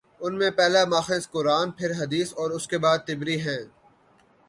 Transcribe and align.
ان 0.21 0.37
میں 0.37 0.51
پہلا 0.51 0.85
ماخذ 0.85 1.29
قرآن، 1.31 1.71
پھر 1.71 1.91
حدیث 1.99 2.33
اور 2.33 2.51
اس 2.51 2.67
کے 2.67 2.77
بعد 2.77 2.97
طبری 3.07 3.41
ہیں۔ 3.41 3.63